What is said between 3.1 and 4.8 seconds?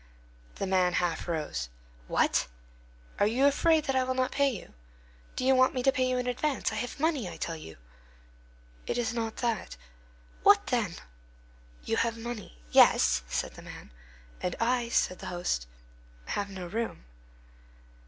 Are you afraid that I will not pay you?